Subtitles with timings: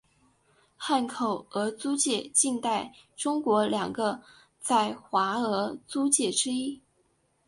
[0.75, 4.23] 汉口俄租界近代中国两个
[4.59, 6.81] 在华俄租界之一。